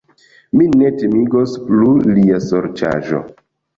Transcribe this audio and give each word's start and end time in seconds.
Min 0.59 0.71
ne 0.83 0.89
timigos 1.01 1.53
plu 1.67 1.93
lia 2.15 2.41
sorĉaĵo! 2.47 3.21